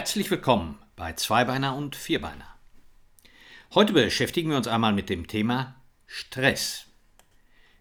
Herzlich 0.00 0.30
willkommen 0.30 0.78
bei 0.96 1.12
Zweibeiner 1.12 1.76
und 1.76 1.94
Vierbeiner. 1.94 2.56
Heute 3.74 3.92
beschäftigen 3.92 4.48
wir 4.48 4.56
uns 4.56 4.66
einmal 4.66 4.94
mit 4.94 5.10
dem 5.10 5.26
Thema 5.26 5.76
Stress. 6.06 6.86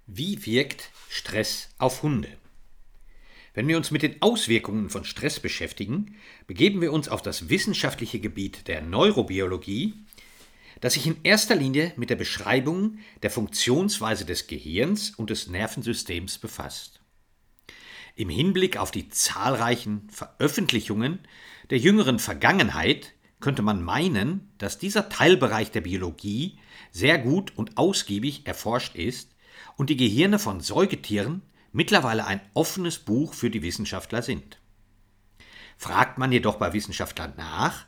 Wie 0.05 0.45
wirkt 0.45 0.91
Stress 1.07 1.69
auf 1.77 2.03
Hunde? 2.03 2.27
Wenn 3.53 3.69
wir 3.69 3.77
uns 3.77 3.89
mit 3.91 4.01
den 4.01 4.21
Auswirkungen 4.21 4.89
von 4.89 5.05
Stress 5.05 5.39
beschäftigen, 5.39 6.17
begeben 6.45 6.81
wir 6.81 6.91
uns 6.91 7.07
auf 7.07 7.21
das 7.21 7.47
wissenschaftliche 7.47 8.19
Gebiet 8.19 8.67
der 8.67 8.81
Neurobiologie, 8.81 9.93
das 10.81 10.95
sich 10.95 11.07
in 11.07 11.15
erster 11.23 11.55
Linie 11.55 11.93
mit 11.95 12.09
der 12.09 12.17
Beschreibung 12.17 12.97
der 13.23 13.31
Funktionsweise 13.31 14.25
des 14.25 14.47
Gehirns 14.47 15.11
und 15.11 15.29
des 15.29 15.47
Nervensystems 15.47 16.37
befasst. 16.37 16.99
Im 18.19 18.27
Hinblick 18.27 18.75
auf 18.75 18.91
die 18.91 19.07
zahlreichen 19.07 20.09
Veröffentlichungen 20.09 21.19
der 21.69 21.77
jüngeren 21.77 22.19
Vergangenheit 22.19 23.13
könnte 23.39 23.61
man 23.61 23.81
meinen, 23.81 24.51
dass 24.57 24.77
dieser 24.77 25.07
Teilbereich 25.07 25.71
der 25.71 25.79
Biologie 25.79 26.59
sehr 26.91 27.17
gut 27.17 27.53
und 27.55 27.77
ausgiebig 27.77 28.45
erforscht 28.45 28.97
ist 28.97 29.33
und 29.77 29.89
die 29.89 29.95
Gehirne 29.95 30.37
von 30.37 30.59
Säugetieren 30.59 31.43
mittlerweile 31.71 32.27
ein 32.27 32.41
offenes 32.53 32.99
Buch 32.99 33.33
für 33.33 33.49
die 33.49 33.61
Wissenschaftler 33.63 34.21
sind. 34.21 34.59
Fragt 35.77 36.17
man 36.17 36.33
jedoch 36.33 36.57
bei 36.57 36.73
Wissenschaftlern 36.73 37.35
nach, 37.37 37.85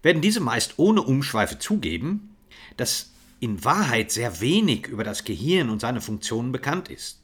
werden 0.00 0.22
diese 0.22 0.40
meist 0.40 0.78
ohne 0.78 1.02
Umschweife 1.02 1.58
zugeben, 1.58 2.34
dass 2.78 3.10
in 3.38 3.62
Wahrheit 3.66 4.12
sehr 4.12 4.40
wenig 4.40 4.86
über 4.86 5.04
das 5.04 5.24
Gehirn 5.24 5.68
und 5.68 5.82
seine 5.82 6.00
Funktionen 6.00 6.52
bekannt 6.52 6.88
ist. 6.88 7.20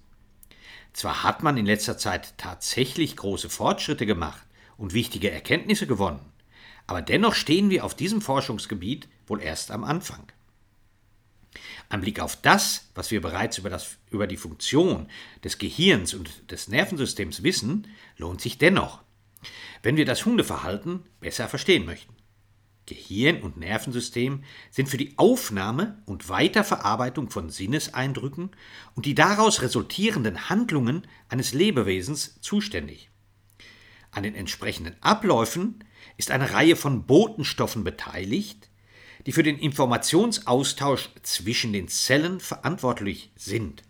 Zwar 0.95 1.25
hat 1.25 1.43
man 1.43 1.57
in 1.57 1.67
letzter 1.67 1.99
Zeit 1.99 2.39
tatsächlich 2.39 3.17
große 3.17 3.51
Fortschritte 3.51 4.07
gemacht 4.07 4.47
und 4.79 4.95
wichtige 4.95 5.31
Erkenntnisse 5.31 5.89
gewonnen, 5.89 6.33
aber 6.87 7.03
dennoch 7.03 7.35
stehen 7.35 7.69
wir 7.69 7.85
auf 7.85 7.97
diesem 7.97 8.23
Forschungsgebiet 8.23 9.09
wohl 9.27 9.43
erst 9.43 9.73
am 9.73 9.83
Anfang. 9.83 10.25
Ein 11.89 12.01
Blick 12.01 12.21
auf 12.21 12.41
das, 12.41 12.89
was 12.95 13.11
wir 13.11 13.21
bereits 13.21 13.59
über, 13.59 13.71
das, 13.71 13.97
über 14.11 14.29
die 14.29 14.37
Funktion 14.37 15.09
des 15.43 15.59
Gehirns 15.59 16.15
und 16.15 16.51
des 16.51 16.69
Nervensystems 16.69 17.43
wissen, 17.43 17.89
lohnt 18.17 18.41
sich 18.41 18.59
dennoch, 18.59 19.03
wenn 19.83 19.97
wir 19.97 20.05
das 20.05 20.25
Hundeverhalten 20.25 21.03
besser 21.21 21.49
verstehen 21.49 21.87
möchten. 21.87 22.15
Gehirn 22.87 23.43
und 23.43 23.57
Nervensystem 23.57 24.45
sind 24.71 24.89
für 24.89 24.97
die 24.97 25.15
Aufnahme 25.17 26.03
und 26.07 26.29
Weiterverarbeitung 26.29 27.31
von 27.31 27.49
Sinneseindrücken 27.49 28.51
und 28.95 29.07
die 29.07 29.15
daraus 29.15 29.63
resultierenden 29.63 30.49
Handlungen 30.51 31.07
eines 31.29 31.55
Lebewesens 31.55 32.41
zuständig. 32.41 33.11
An 34.11 34.23
den 34.23 34.35
entsprechenden 34.35 34.97
Abläufen 35.01 35.83
ist 36.17 36.31
eine 36.31 36.53
Reihe 36.53 36.77
von 36.77 37.07
Botenstoffen 37.07 37.85
beteiligt, 37.85 38.71
die 39.27 39.33
für 39.33 39.43
den 39.43 39.59
Informationsaustausch 39.59 41.09
zwischen 41.23 41.73
den 41.73 41.89
Zellen 41.89 42.41
verantwortlich 42.41 43.33
sind. 43.37 43.83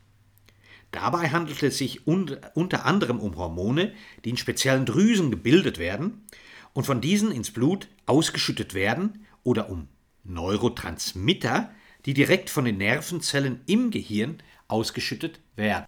Dabei 0.92 1.30
handelt 1.30 1.60
es 1.64 1.76
sich 1.76 2.06
unter 2.06 2.86
anderem 2.86 3.18
um 3.18 3.36
Hormone, 3.36 3.92
die 4.24 4.30
in 4.30 4.36
speziellen 4.36 4.86
Drüsen 4.86 5.32
gebildet 5.32 5.78
werden 5.78 6.24
und 6.72 6.86
von 6.86 7.00
diesen 7.00 7.32
ins 7.32 7.50
Blut 7.50 7.88
ausgeschüttet 8.06 8.74
werden, 8.74 9.26
oder 9.42 9.68
um 9.68 9.88
Neurotransmitter, 10.24 11.72
die 12.06 12.14
direkt 12.14 12.50
von 12.50 12.64
den 12.64 12.78
Nervenzellen 12.78 13.60
im 13.66 13.90
Gehirn 13.90 14.42
ausgeschüttet 14.68 15.40
werden. 15.54 15.86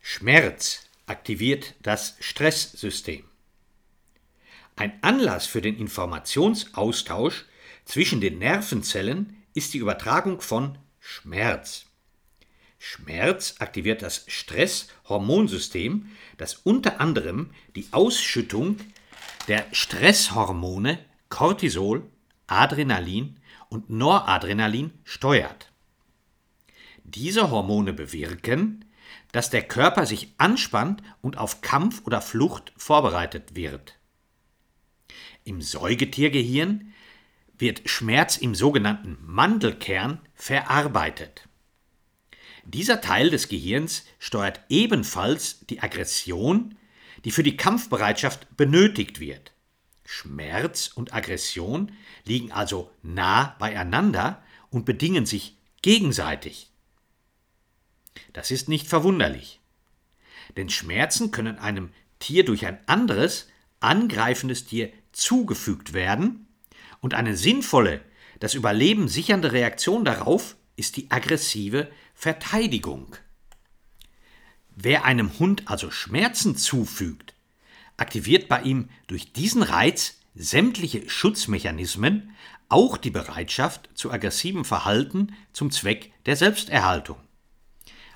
Schmerz 0.00 0.86
aktiviert 1.06 1.74
das 1.82 2.16
Stresssystem. 2.20 3.24
Ein 4.74 4.92
Anlass 5.02 5.46
für 5.46 5.62
den 5.62 5.78
Informationsaustausch 5.78 7.46
zwischen 7.84 8.20
den 8.20 8.38
Nervenzellen 8.38 9.42
ist 9.54 9.72
die 9.72 9.78
Übertragung 9.78 10.40
von 10.40 10.76
Schmerz. 11.00 11.86
Schmerz 12.78 13.54
aktiviert 13.58 14.02
das 14.02 14.24
Stresshormonsystem, 14.26 16.08
das 16.36 16.54
unter 16.54 17.00
anderem 17.00 17.50
die 17.74 17.88
Ausschüttung 17.92 18.76
der 19.48 19.66
Stresshormone 19.72 20.98
Cortisol, 21.28 22.10
Adrenalin 22.46 23.40
und 23.68 23.90
Noradrenalin 23.90 24.92
steuert. 25.04 25.72
Diese 27.04 27.50
Hormone 27.50 27.92
bewirken, 27.92 28.84
dass 29.32 29.50
der 29.50 29.62
Körper 29.62 30.06
sich 30.06 30.34
anspannt 30.38 31.02
und 31.20 31.38
auf 31.38 31.60
Kampf 31.60 32.02
oder 32.04 32.20
Flucht 32.20 32.72
vorbereitet 32.76 33.54
wird. 33.54 33.98
Im 35.44 35.62
Säugetiergehirn 35.62 36.92
wird 37.58 37.88
Schmerz 37.88 38.36
im 38.36 38.54
sogenannten 38.54 39.18
Mandelkern 39.22 40.20
verarbeitet. 40.34 41.48
Dieser 42.64 43.00
Teil 43.00 43.30
des 43.30 43.48
Gehirns 43.48 44.04
steuert 44.18 44.60
ebenfalls 44.68 45.60
die 45.66 45.80
Aggression, 45.80 46.76
die 47.24 47.30
für 47.30 47.44
die 47.44 47.56
Kampfbereitschaft 47.56 48.56
benötigt 48.56 49.20
wird. 49.20 49.52
Schmerz 50.06 50.90
und 50.94 51.12
Aggression 51.12 51.92
liegen 52.24 52.52
also 52.52 52.90
nah 53.02 53.56
beieinander 53.58 54.42
und 54.70 54.84
bedingen 54.84 55.26
sich 55.26 55.56
gegenseitig. 55.82 56.70
Das 58.32 58.50
ist 58.50 58.68
nicht 58.68 58.86
verwunderlich. 58.86 59.60
Denn 60.56 60.70
Schmerzen 60.70 61.30
können 61.30 61.58
einem 61.58 61.90
Tier 62.18 62.44
durch 62.44 62.66
ein 62.66 62.78
anderes, 62.86 63.48
angreifendes 63.80 64.64
Tier 64.64 64.92
zugefügt 65.12 65.92
werden 65.92 66.46
und 67.00 67.14
eine 67.14 67.36
sinnvolle, 67.36 68.00
das 68.40 68.54
Überleben 68.54 69.08
sichernde 69.08 69.52
Reaktion 69.52 70.04
darauf 70.04 70.56
ist 70.76 70.96
die 70.96 71.10
aggressive 71.10 71.90
Verteidigung. 72.14 73.16
Wer 74.74 75.04
einem 75.04 75.38
Hund 75.38 75.62
also 75.66 75.90
Schmerzen 75.90 76.56
zufügt, 76.56 77.35
aktiviert 77.96 78.48
bei 78.48 78.62
ihm 78.62 78.88
durch 79.06 79.32
diesen 79.32 79.62
Reiz 79.62 80.20
sämtliche 80.34 81.08
Schutzmechanismen, 81.08 82.34
auch 82.68 82.96
die 82.96 83.10
Bereitschaft 83.10 83.90
zu 83.94 84.10
aggressivem 84.10 84.64
Verhalten 84.64 85.34
zum 85.52 85.70
Zweck 85.70 86.12
der 86.26 86.36
Selbsterhaltung. 86.36 87.18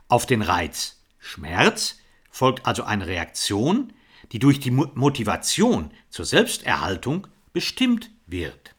Auf 0.08 0.26
den 0.26 0.42
Reiz 0.42 1.00
Schmerz 1.18 1.98
folgt 2.30 2.66
also 2.66 2.82
eine 2.82 3.06
Reaktion, 3.06 3.92
die 4.32 4.38
durch 4.38 4.60
die 4.60 4.70
Motivation 4.70 5.90
zur 6.08 6.24
Selbsterhaltung 6.24 7.26
bestimmt 7.52 8.10
wird. 8.26 8.74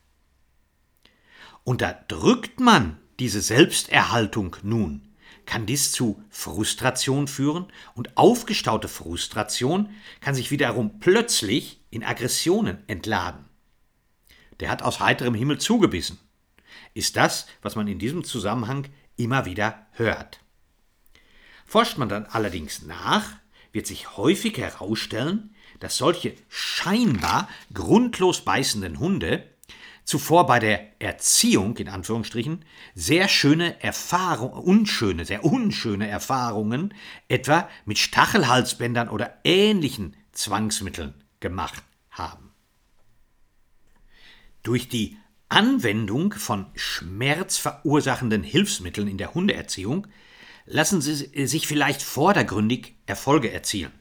Unterdrückt 1.63 2.59
man 2.59 2.97
diese 3.19 3.41
Selbsterhaltung 3.41 4.57
nun, 4.63 5.10
kann 5.51 5.65
dies 5.65 5.91
zu 5.91 6.23
Frustration 6.29 7.27
führen 7.27 7.65
und 7.93 8.15
aufgestaute 8.15 8.87
Frustration 8.87 9.89
kann 10.21 10.33
sich 10.33 10.49
wiederum 10.49 11.01
plötzlich 11.01 11.81
in 11.89 12.05
Aggressionen 12.05 12.77
entladen. 12.87 13.43
Der 14.61 14.69
hat 14.69 14.81
aus 14.81 15.01
heiterem 15.01 15.33
Himmel 15.33 15.59
zugebissen. 15.59 16.19
Ist 16.93 17.17
das, 17.17 17.47
was 17.61 17.75
man 17.75 17.89
in 17.89 17.99
diesem 17.99 18.23
Zusammenhang 18.23 18.87
immer 19.17 19.43
wieder 19.43 19.87
hört. 19.91 20.39
Forscht 21.65 21.97
man 21.97 22.07
dann 22.07 22.27
allerdings 22.27 22.83
nach, 22.83 23.33
wird 23.73 23.87
sich 23.87 24.15
häufig 24.15 24.57
herausstellen, 24.57 25.53
dass 25.81 25.97
solche 25.97 26.33
scheinbar 26.47 27.49
grundlos 27.73 28.45
beißenden 28.45 28.99
Hunde 28.99 29.43
zuvor 30.03 30.45
bei 30.45 30.59
der 30.59 31.01
Erziehung, 31.01 31.77
in 31.77 31.87
Anführungsstrichen, 31.87 32.65
sehr 32.95 33.27
schöne 33.27 33.81
Erfahrungen, 33.81 34.53
unschöne, 34.53 35.25
sehr 35.25 35.45
unschöne 35.45 36.07
Erfahrungen, 36.07 36.93
etwa 37.27 37.69
mit 37.85 37.97
Stachelhalsbändern 37.97 39.09
oder 39.09 39.37
ähnlichen 39.43 40.15
Zwangsmitteln 40.31 41.13
gemacht 41.39 41.83
haben. 42.09 42.51
Durch 44.63 44.89
die 44.89 45.17
Anwendung 45.49 46.33
von 46.33 46.67
schmerzverursachenden 46.75 48.43
Hilfsmitteln 48.43 49.07
in 49.07 49.17
der 49.17 49.33
Hundeerziehung 49.33 50.07
lassen 50.65 51.01
sie 51.01 51.45
sich 51.45 51.67
vielleicht 51.67 52.01
vordergründig 52.01 52.95
Erfolge 53.05 53.51
erzielen, 53.51 53.91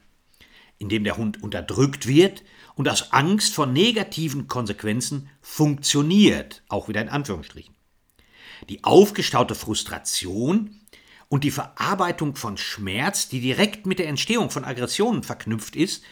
indem 0.77 1.03
der 1.03 1.17
Hund 1.17 1.43
unterdrückt 1.43 2.07
wird 2.07 2.43
und 2.81 2.89
aus 2.89 3.11
Angst 3.11 3.53
vor 3.53 3.67
negativen 3.67 4.47
Konsequenzen 4.47 5.29
funktioniert, 5.39 6.63
auch 6.67 6.87
wieder 6.87 6.99
in 6.99 7.09
Anführungsstrichen. 7.09 7.75
Die 8.69 8.83
aufgestaute 8.83 9.53
Frustration 9.53 10.81
und 11.29 11.43
die 11.43 11.51
Verarbeitung 11.51 12.35
von 12.35 12.57
Schmerz, 12.57 13.29
die 13.29 13.39
direkt 13.39 13.85
mit 13.85 13.99
der 13.99 14.07
Entstehung 14.07 14.49
von 14.49 14.65
Aggressionen 14.65 15.21
verknüpft 15.21 15.75
ist, 15.75 16.03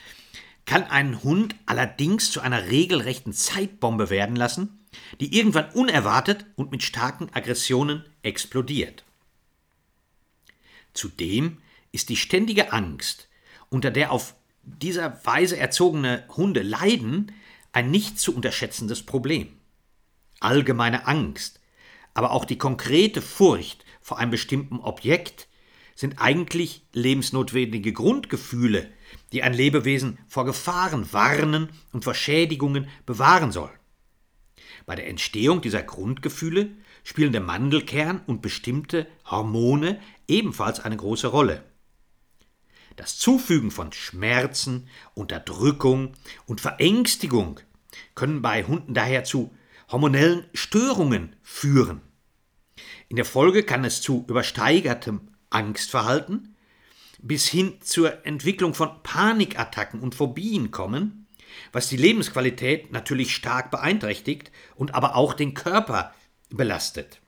kann 0.67 0.83
einen 0.83 1.23
Hund 1.23 1.55
allerdings 1.65 2.29
zu 2.29 2.39
einer 2.39 2.67
regelrechten 2.67 3.33
Zeitbombe 3.33 4.11
werden 4.11 4.35
lassen, 4.35 4.85
die 5.19 5.35
irgendwann 5.35 5.71
unerwartet 5.71 6.45
und 6.55 6.69
mit 6.69 6.83
starken 6.83 7.33
Aggressionen 7.33 8.05
explodiert. 8.21 9.05
Zudem 10.93 11.63
ist 11.91 12.09
die 12.09 12.15
ständige 12.15 12.71
Angst, 12.73 13.27
unter 13.69 13.89
der 13.89 14.11
auf 14.11 14.35
dieser 14.81 15.25
Weise 15.25 15.57
erzogene 15.57 16.23
Hunde 16.35 16.61
leiden, 16.61 17.31
ein 17.71 17.91
nicht 17.91 18.19
zu 18.19 18.35
unterschätzendes 18.35 19.03
Problem. 19.03 19.47
Allgemeine 20.39 21.07
Angst, 21.07 21.59
aber 22.13 22.31
auch 22.31 22.45
die 22.45 22.57
konkrete 22.57 23.21
Furcht 23.21 23.85
vor 24.01 24.17
einem 24.17 24.31
bestimmten 24.31 24.79
Objekt 24.79 25.47
sind 25.95 26.21
eigentlich 26.21 26.83
lebensnotwendige 26.93 27.91
Grundgefühle, 27.91 28.89
die 29.33 29.43
ein 29.43 29.53
Lebewesen 29.53 30.17
vor 30.27 30.45
Gefahren 30.45 31.11
warnen 31.11 31.69
und 31.91 32.05
vor 32.05 32.13
Schädigungen 32.13 32.87
bewahren 33.05 33.51
soll. 33.51 33.71
Bei 34.85 34.95
der 34.95 35.07
Entstehung 35.07 35.61
dieser 35.61 35.83
Grundgefühle 35.83 36.71
spielen 37.03 37.31
der 37.31 37.41
Mandelkern 37.41 38.21
und 38.25 38.41
bestimmte 38.41 39.07
Hormone 39.25 39.99
ebenfalls 40.27 40.79
eine 40.79 40.97
große 40.97 41.27
Rolle. 41.27 41.63
Das 42.99 43.17
Zufügen 43.17 43.71
von 43.71 43.93
Schmerzen, 43.93 44.89
Unterdrückung 45.13 46.11
und 46.45 46.59
Verängstigung 46.59 47.61
können 48.13 48.41
bei 48.41 48.65
Hunden 48.65 48.93
daher 48.93 49.23
zu 49.23 49.55
hormonellen 49.89 50.45
Störungen 50.53 51.33
führen. 51.41 52.01
In 53.07 53.15
der 53.15 53.23
Folge 53.23 53.63
kann 53.63 53.85
es 53.85 54.01
zu 54.01 54.25
übersteigertem 54.27 55.29
Angstverhalten 55.49 56.57
bis 57.19 57.47
hin 57.47 57.77
zur 57.79 58.25
Entwicklung 58.25 58.73
von 58.73 59.01
Panikattacken 59.01 60.01
und 60.01 60.13
Phobien 60.13 60.69
kommen, 60.69 61.25
was 61.71 61.87
die 61.87 61.95
Lebensqualität 61.95 62.91
natürlich 62.91 63.33
stark 63.33 63.71
beeinträchtigt 63.71 64.51
und 64.75 64.93
aber 64.93 65.15
auch 65.15 65.33
den 65.33 65.53
Körper 65.53 66.13
belastet. 66.49 67.21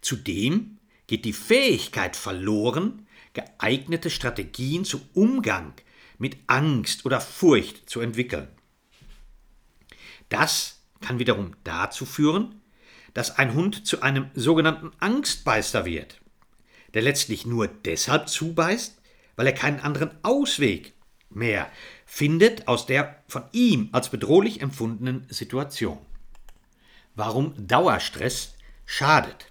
Zudem 0.00 0.78
geht 1.08 1.24
die 1.24 1.32
Fähigkeit 1.32 2.14
verloren, 2.14 3.08
geeignete 3.32 4.10
Strategien 4.10 4.84
zum 4.84 5.02
Umgang 5.14 5.74
mit 6.18 6.36
Angst 6.46 7.06
oder 7.06 7.20
Furcht 7.20 7.88
zu 7.88 8.00
entwickeln. 8.00 8.48
Das 10.28 10.82
kann 11.00 11.18
wiederum 11.18 11.56
dazu 11.64 12.04
führen, 12.06 12.60
dass 13.14 13.38
ein 13.38 13.54
Hund 13.54 13.86
zu 13.86 14.02
einem 14.02 14.30
sogenannten 14.34 14.92
Angstbeißer 15.00 15.84
wird, 15.84 16.20
der 16.94 17.02
letztlich 17.02 17.46
nur 17.46 17.66
deshalb 17.68 18.28
zubeißt, 18.28 19.00
weil 19.36 19.46
er 19.46 19.54
keinen 19.54 19.80
anderen 19.80 20.10
Ausweg 20.22 20.92
mehr 21.30 21.70
findet 22.04 22.68
aus 22.68 22.86
der 22.86 23.22
von 23.28 23.44
ihm 23.52 23.88
als 23.92 24.10
bedrohlich 24.10 24.60
empfundenen 24.60 25.26
Situation. 25.30 25.98
Warum 27.14 27.54
Dauerstress 27.66 28.54
schadet. 28.84 29.46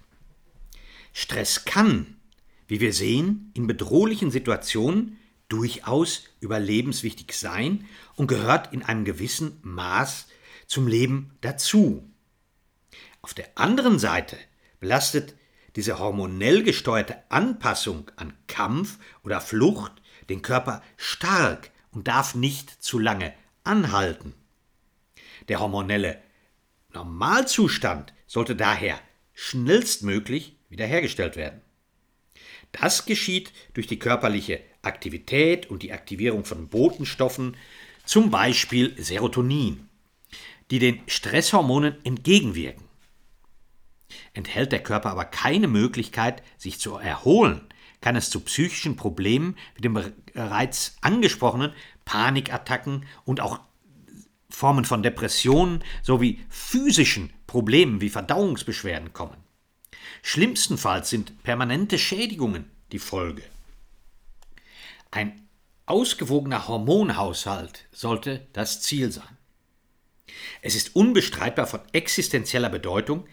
Stress 1.12 1.64
kann, 1.64 2.19
wie 2.70 2.78
wir 2.78 2.92
sehen, 2.92 3.50
in 3.54 3.66
bedrohlichen 3.66 4.30
Situationen 4.30 5.18
durchaus 5.48 6.22
überlebenswichtig 6.38 7.32
sein 7.32 7.84
und 8.14 8.28
gehört 8.28 8.72
in 8.72 8.84
einem 8.84 9.04
gewissen 9.04 9.58
Maß 9.62 10.28
zum 10.68 10.86
Leben 10.86 11.36
dazu. 11.40 12.08
Auf 13.22 13.34
der 13.34 13.48
anderen 13.56 13.98
Seite 13.98 14.36
belastet 14.78 15.34
diese 15.74 15.98
hormonell 15.98 16.62
gesteuerte 16.62 17.16
Anpassung 17.28 18.08
an 18.14 18.34
Kampf 18.46 19.00
oder 19.24 19.40
Flucht 19.40 20.00
den 20.28 20.40
Körper 20.40 20.80
stark 20.96 21.72
und 21.90 22.06
darf 22.06 22.36
nicht 22.36 22.70
zu 22.70 23.00
lange 23.00 23.34
anhalten. 23.64 24.32
Der 25.48 25.58
hormonelle 25.58 26.22
Normalzustand 26.94 28.14
sollte 28.28 28.54
daher 28.54 29.00
schnellstmöglich 29.34 30.56
wiederhergestellt 30.68 31.34
werden. 31.34 31.62
Das 32.72 33.06
geschieht 33.06 33.52
durch 33.74 33.86
die 33.86 33.98
körperliche 33.98 34.60
Aktivität 34.82 35.68
und 35.68 35.82
die 35.82 35.92
Aktivierung 35.92 36.44
von 36.44 36.68
Botenstoffen, 36.68 37.56
zum 38.04 38.30
Beispiel 38.30 38.94
Serotonin, 39.02 39.88
die 40.70 40.78
den 40.78 41.00
Stresshormonen 41.06 42.04
entgegenwirken. 42.04 42.84
Enthält 44.32 44.72
der 44.72 44.82
Körper 44.82 45.10
aber 45.10 45.24
keine 45.24 45.68
Möglichkeit, 45.68 46.42
sich 46.56 46.80
zu 46.80 46.96
erholen, 46.96 47.62
kann 48.00 48.16
es 48.16 48.30
zu 48.30 48.40
psychischen 48.40 48.96
Problemen 48.96 49.56
wie 49.74 49.82
dem 49.82 49.94
bereits 49.94 50.96
angesprochenen 51.00 51.72
Panikattacken 52.04 53.04
und 53.24 53.40
auch 53.40 53.60
Formen 54.48 54.84
von 54.84 55.02
Depressionen 55.02 55.84
sowie 56.02 56.40
physischen 56.48 57.32
Problemen 57.46 58.00
wie 58.00 58.08
Verdauungsbeschwerden 58.08 59.12
kommen. 59.12 59.36
Schlimmstenfalls 60.22 61.10
sind 61.10 61.42
permanente 61.42 61.98
Schädigungen 61.98 62.70
die 62.92 62.98
Folge. 62.98 63.42
Ein 65.10 65.48
ausgewogener 65.86 66.68
Hormonhaushalt 66.68 67.86
sollte 67.92 68.46
das 68.52 68.80
Ziel 68.80 69.10
sein. 69.10 69.36
Es 70.62 70.74
ist 70.74 70.94
unbestreitbar 70.94 71.66
von 71.66 71.80
existenzieller 71.92 72.68
Bedeutung, 72.68 73.26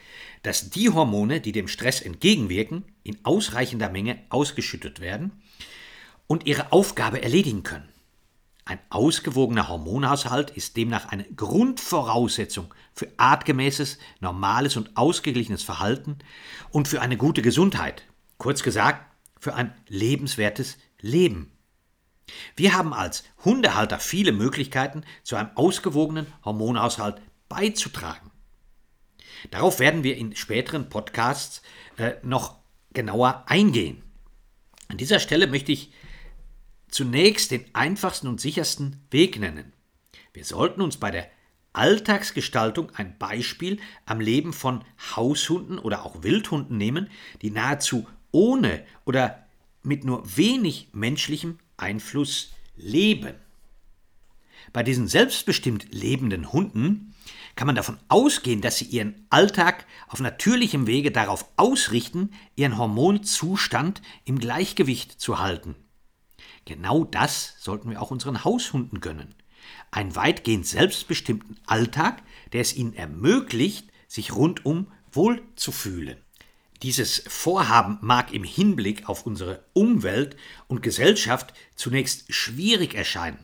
dass 0.44 0.70
die 0.70 0.90
Hormone, 0.90 1.42
die 1.42 1.52
dem 1.52 1.68
Stress 1.68 2.02
entgegenwirken, 2.02 2.86
in 3.04 3.18
ausreichender 3.24 3.90
Menge 3.90 4.20
ausgeschüttet 4.30 5.00
werden 5.00 5.32
und 6.26 6.48
ihre 6.48 6.72
Aufgabe 6.72 7.22
erledigen 7.22 7.64
können. 7.64 7.90
Ein 8.68 8.80
ausgewogener 8.90 9.70
Hormonhaushalt 9.70 10.50
ist 10.50 10.76
demnach 10.76 11.08
eine 11.08 11.24
Grundvoraussetzung 11.24 12.74
für 12.94 13.08
artgemäßes, 13.16 13.98
normales 14.20 14.76
und 14.76 14.98
ausgeglichenes 14.98 15.64
Verhalten 15.64 16.18
und 16.72 16.90
für 16.90 17.00
eine 17.00 17.16
gute 17.16 17.42
Gesundheit. 17.42 18.04
Kurz 18.38 18.64
gesagt, 18.64 19.06
für 19.40 19.56
ein 19.56 19.74
lebenswertes 19.88 20.78
Leben. 21.00 21.54
Wir 22.58 22.74
haben 22.74 22.94
als 22.94 23.24
Hundehalter 23.46 24.00
viele 24.00 24.34
Möglichkeiten, 24.34 25.06
zu 25.24 25.38
einem 25.38 25.52
ausgewogenen 25.56 26.28
Hormonhaushalt 26.44 27.22
beizutragen. 27.48 28.32
Darauf 29.50 29.80
werden 29.80 30.04
wir 30.04 30.18
in 30.18 30.36
späteren 30.36 30.90
Podcasts 30.90 31.62
äh, 31.96 32.16
noch 32.22 32.58
genauer 32.92 33.46
eingehen. 33.48 34.04
An 34.90 34.98
dieser 34.98 35.22
Stelle 35.22 35.48
möchte 35.48 35.72
ich 35.72 35.94
zunächst 36.90 37.52
den 37.52 37.66
einfachsten 37.74 38.28
und 38.28 38.42
sichersten 38.42 39.02
Weg 39.12 39.40
nennen. 39.40 39.74
Wir 40.34 40.46
sollten 40.46 40.82
uns 40.82 40.98
bei 40.98 41.12
der 41.12 41.30
Alltagsgestaltung 41.74 42.92
ein 42.96 43.18
Beispiel 43.18 43.80
am 44.06 44.20
Leben 44.20 44.54
von 44.54 44.84
Haushunden 45.16 45.78
oder 45.78 46.06
auch 46.06 46.24
Wildhunden 46.24 46.78
nehmen, 46.78 47.10
die 47.42 47.52
nahezu 47.52 48.08
ohne 48.32 48.84
oder 49.06 49.46
mit 49.84 50.04
nur 50.04 50.38
wenig 50.38 50.90
menschlichem 50.94 51.60
Einfluss 51.78 52.52
leben. 52.76 53.36
Bei 54.74 54.84
diesen 54.84 55.08
selbstbestimmt 55.08 55.88
lebenden 55.92 56.52
Hunden 56.52 57.14
kann 57.56 57.68
man 57.68 57.76
davon 57.76 57.98
ausgehen, 58.08 58.62
dass 58.62 58.78
sie 58.78 58.86
ihren 58.86 59.26
Alltag 59.30 59.86
auf 60.08 60.20
natürlichem 60.20 60.88
Wege 60.88 61.12
darauf 61.12 61.46
ausrichten, 61.58 62.32
ihren 62.56 62.78
Hormonzustand 62.78 64.02
im 64.26 64.40
Gleichgewicht 64.40 65.20
zu 65.20 65.40
halten. 65.40 65.76
Genau 66.66 67.04
das 67.04 67.56
sollten 67.60 67.90
wir 67.90 68.02
auch 68.02 68.12
unseren 68.12 68.44
Haushunden 68.44 69.00
gönnen. 69.00 69.36
Einen 69.92 70.16
weitgehend 70.16 70.66
selbstbestimmten 70.66 71.60
Alltag, 71.66 72.24
der 72.54 72.62
es 72.62 72.76
ihnen 72.76 72.94
ermöglicht, 72.94 73.90
sich 74.08 74.36
rundum 74.36 74.88
wohlzufühlen. 75.12 76.18
Dieses 76.84 77.24
Vorhaben 77.28 77.98
mag 78.02 78.34
im 78.34 78.44
Hinblick 78.44 79.10
auf 79.10 79.26
unsere 79.26 79.66
Umwelt 79.74 80.38
und 80.68 80.84
Gesellschaft 80.84 81.54
zunächst 81.76 82.32
schwierig 82.34 82.94
erscheinen. 82.94 83.44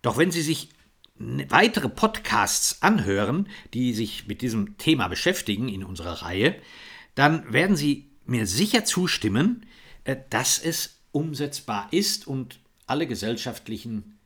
Doch 0.00 0.16
wenn 0.16 0.30
Sie 0.30 0.42
sich 0.42 0.68
weitere 1.16 1.88
Podcasts 1.88 2.82
anhören, 2.82 3.48
die 3.72 3.94
sich 3.94 4.26
mit 4.26 4.42
diesem 4.42 4.78
Thema 4.78 5.08
beschäftigen 5.08 5.68
in 5.68 5.84
unserer 5.84 6.22
Reihe, 6.22 6.56
dann 7.14 7.52
werden 7.52 7.76
Sie 7.76 8.10
mir 8.26 8.46
sicher 8.46 8.84
zustimmen, 8.84 9.66
äh, 10.04 10.16
dass 10.30 10.58
es 10.58 10.93
umsetzbar 11.14 11.88
ist 11.92 12.26
und 12.26 12.58
alle 12.86 13.06
gesellschaftlichen 13.06 14.18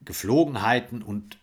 Geflogenheiten 0.00 1.02
und 1.02 1.38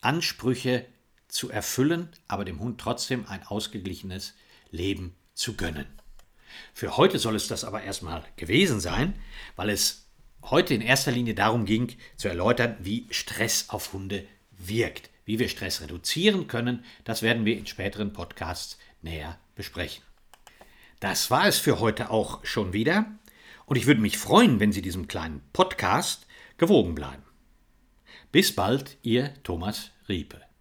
Ansprüche 0.00 0.86
zu 1.28 1.50
erfüllen, 1.50 2.08
aber 2.28 2.44
dem 2.44 2.60
Hund 2.60 2.80
trotzdem 2.80 3.26
ein 3.26 3.46
ausgeglichenes 3.46 4.34
Leben 4.70 5.14
zu 5.34 5.54
gönnen. 5.54 5.86
Für 6.72 6.96
heute 6.96 7.18
soll 7.18 7.36
es 7.36 7.46
das 7.46 7.64
aber 7.64 7.82
erstmal 7.82 8.24
gewesen 8.36 8.80
sein, 8.80 9.14
weil 9.54 9.70
es 9.70 10.06
heute 10.42 10.74
in 10.74 10.80
erster 10.80 11.12
Linie 11.12 11.34
darum 11.34 11.64
ging, 11.64 11.96
zu 12.16 12.28
erläutern, 12.28 12.76
wie 12.80 13.06
Stress 13.10 13.68
auf 13.68 13.92
Hunde 13.92 14.26
wirkt. 14.50 15.10
Wie 15.24 15.38
wir 15.38 15.48
Stress 15.48 15.80
reduzieren 15.80 16.48
können, 16.48 16.84
das 17.04 17.22
werden 17.22 17.44
wir 17.44 17.56
in 17.56 17.66
späteren 17.66 18.12
Podcasts 18.12 18.76
näher 19.02 19.38
besprechen. 19.54 20.02
Das 21.00 21.30
war 21.30 21.46
es 21.46 21.58
für 21.58 21.80
heute 21.80 22.10
auch 22.10 22.44
schon 22.44 22.72
wieder. 22.72 23.06
Und 23.66 23.76
ich 23.76 23.86
würde 23.86 24.00
mich 24.00 24.18
freuen, 24.18 24.60
wenn 24.60 24.72
Sie 24.72 24.82
diesem 24.82 25.08
kleinen 25.08 25.42
Podcast 25.52 26.26
gewogen 26.58 26.94
bleiben. 26.94 27.22
Bis 28.30 28.54
bald, 28.54 28.98
Ihr 29.02 29.34
Thomas 29.42 29.90
Riepe. 30.08 30.51